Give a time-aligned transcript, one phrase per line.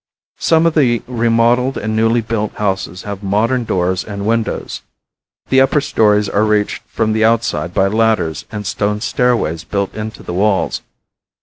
[0.39, 4.81] Some of the remodeled and newly built houses have modern doors and windows.
[5.49, 10.23] The upper stories are reached from the outside by ladders and stone stairways built into
[10.23, 10.81] the walls.